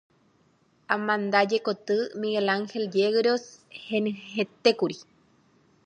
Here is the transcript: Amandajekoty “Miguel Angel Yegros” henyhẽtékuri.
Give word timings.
Amandajekoty 0.95 1.97
“Miguel 2.19 2.47
Angel 2.55 2.83
Yegros” 2.97 3.43
henyhẽtékuri. 3.87 4.97